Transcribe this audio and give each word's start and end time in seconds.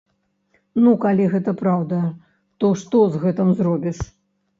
Ну 0.85 0.93
калі 1.03 1.27
гэта 1.33 1.53
праўда, 1.59 1.99
то 2.63 2.71
што 2.85 3.03
з 3.17 3.21
гэтым 3.27 3.53
зробіш. 3.61 4.01